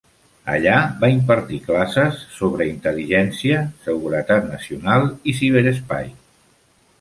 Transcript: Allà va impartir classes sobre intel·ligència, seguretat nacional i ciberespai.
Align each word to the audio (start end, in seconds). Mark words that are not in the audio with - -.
Allà 0.51 0.77
va 1.01 1.09
impartir 1.15 1.59
classes 1.67 2.23
sobre 2.37 2.67
intel·ligència, 2.69 3.61
seguretat 3.89 4.49
nacional 4.55 5.07
i 5.11 5.37
ciberespai. 5.43 6.11